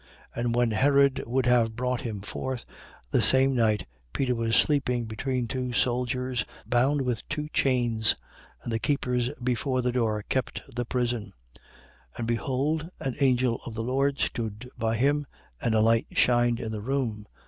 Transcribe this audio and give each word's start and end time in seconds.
12:6. 0.35 0.41
And 0.45 0.55
when 0.55 0.71
Herod 0.71 1.21
would 1.27 1.45
have 1.45 1.75
brought 1.75 2.01
him 2.01 2.21
forth, 2.21 2.65
the 3.11 3.21
same 3.21 3.53
night, 3.53 3.85
Peter 4.13 4.33
was 4.33 4.55
sleeping 4.55 5.05
between 5.05 5.47
two 5.47 5.73
soldiers, 5.73 6.43
bound 6.65 7.01
with 7.03 7.29
two 7.29 7.47
chains: 7.49 8.15
and 8.63 8.71
the 8.71 8.79
keepers 8.79 9.29
before 9.35 9.83
the 9.83 9.91
door 9.91 10.23
kept 10.27 10.63
the 10.67 10.85
prison. 10.85 11.33
12:7. 12.15 12.17
And 12.17 12.27
behold 12.27 12.89
an 12.99 13.15
angel 13.19 13.59
of 13.67 13.75
the 13.75 13.83
Lord 13.83 14.17
stood 14.19 14.67
by 14.75 14.97
him 14.97 15.27
and 15.61 15.75
a 15.75 15.81
light 15.81 16.07
shined 16.13 16.59
in 16.59 16.71
the 16.71 16.81
room. 16.81 17.27